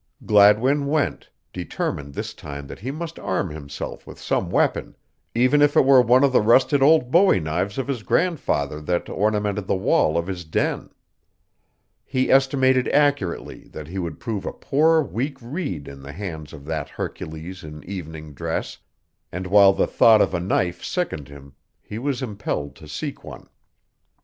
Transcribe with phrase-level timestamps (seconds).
[0.25, 4.95] Gladwin went, determined this time that he must arm himself with some weapon,
[5.35, 9.07] even if it were one of the rusted old bowie knives of his grandfather that
[9.09, 10.89] ornamented the wall of his den.
[12.03, 16.65] He estimated accurately that he would prove a poor weak reed in the hands of
[16.65, 18.79] that Hercules in evening dress,
[19.31, 23.47] and while the thought of a knife sickened him, he was impelled to seek one.